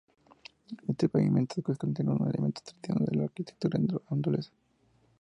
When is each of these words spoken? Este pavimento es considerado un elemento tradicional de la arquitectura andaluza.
Este 0.87 1.09
pavimento 1.09 1.61
es 1.71 1.77
considerado 1.77 2.17
un 2.23 2.27
elemento 2.27 2.61
tradicional 2.65 3.05
de 3.05 3.15
la 3.17 3.25
arquitectura 3.25 3.79
andaluza. 4.09 4.49